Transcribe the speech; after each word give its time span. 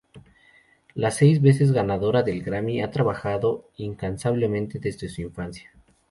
La 0.95 1.11
seis 1.11 1.43
veces 1.43 1.71
ganadora 1.73 2.23
del 2.23 2.41
Grammy 2.41 2.81
ha 2.81 2.89
trabajado 2.89 3.69
incansablemente 3.77 4.79
desde 4.79 5.09
su 5.09 5.21
infancia. 5.21 5.69